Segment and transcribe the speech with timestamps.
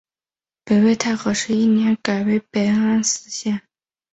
[0.63, 3.61] 北魏太和十一年改为北安邑县。